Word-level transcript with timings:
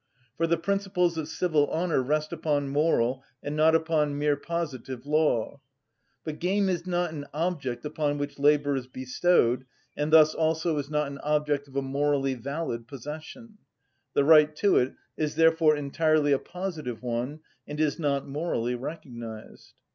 For 0.35 0.47
the 0.47 0.57
principles 0.57 1.15
of 1.15 1.27
civil 1.27 1.69
honour 1.69 2.01
rest 2.01 2.33
upon 2.33 2.69
moral 2.69 3.23
and 3.43 3.55
not 3.55 3.75
upon 3.75 4.17
mere 4.17 4.35
positive 4.35 5.05
law; 5.05 5.61
but 6.23 6.39
game 6.39 6.69
is 6.69 6.87
not 6.87 7.13
an 7.13 7.27
object 7.35 7.85
upon 7.85 8.17
which 8.17 8.39
labour 8.39 8.75
is 8.75 8.87
bestowed, 8.87 9.63
and 9.95 10.11
thus 10.11 10.33
also 10.33 10.79
is 10.79 10.89
not 10.89 11.05
an 11.05 11.19
object 11.19 11.67
of 11.67 11.75
a 11.75 11.83
morally 11.83 12.33
valid 12.33 12.87
possession: 12.87 13.59
the 14.15 14.23
right 14.23 14.55
to 14.55 14.77
it 14.77 14.95
is 15.17 15.35
therefore 15.35 15.75
entirely 15.75 16.31
a 16.31 16.39
positive 16.39 17.03
one, 17.03 17.41
and 17.67 17.79
is 17.79 17.99
not 17.99 18.27
morally 18.27 18.73
recognised. 18.73 19.75